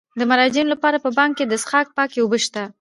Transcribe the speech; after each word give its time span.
د 0.19 0.21
مراجعینو 0.29 0.73
لپاره 0.73 0.97
په 1.03 1.09
بانک 1.17 1.33
کې 1.37 1.45
د 1.47 1.53
څښاک 1.63 1.87
پاکې 1.97 2.17
اوبه 2.23 2.37
شته. 2.45 2.63